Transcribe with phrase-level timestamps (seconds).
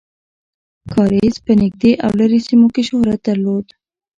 [0.93, 3.65] کاریز په نږدې او لرې سیمو کې شهرت درلود.